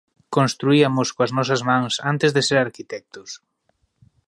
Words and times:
Construïamos 0.35 1.09
coas 1.15 1.31
nosas 1.37 1.61
mans 1.69 1.93
antes 2.11 2.29
de 2.35 2.41
ser 2.47 2.57
arquitectos. 2.61 3.29